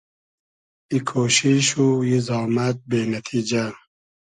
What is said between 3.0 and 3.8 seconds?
نئتیجۂ